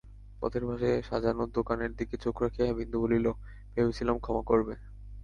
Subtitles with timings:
[0.41, 3.25] পথের পাশে সাজানো দোকানের দিকে চোখ রাখিয়া বিন্দু বলিল,
[3.75, 4.73] ভেবেছিলাম ক্ষমা করবে।